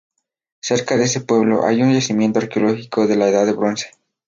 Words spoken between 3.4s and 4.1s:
del Bronce.